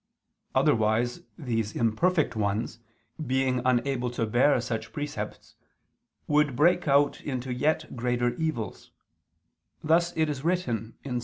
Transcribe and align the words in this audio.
Otherwise 0.55 1.21
these 1.37 1.75
imperfect 1.75 2.35
ones, 2.35 2.79
being 3.23 3.61
unable 3.63 4.09
to 4.09 4.25
bear 4.25 4.59
such 4.59 4.91
precepts, 4.91 5.53
would 6.25 6.55
break 6.55 6.87
out 6.87 7.21
into 7.21 7.53
yet 7.53 7.95
greater 7.95 8.33
evils: 8.33 8.89
thus 9.83 10.11
it 10.17 10.27
is 10.27 10.43
written 10.43 10.97
(Ps. 11.03 11.19